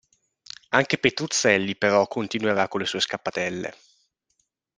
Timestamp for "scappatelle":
2.99-3.71